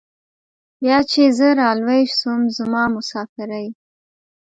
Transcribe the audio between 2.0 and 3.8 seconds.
سوم زما مسافرۍ.